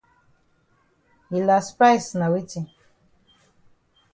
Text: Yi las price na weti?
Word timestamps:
Yi 1.31 1.39
las 1.47 1.67
price 1.77 2.11
na 2.19 2.27
weti? 2.31 2.59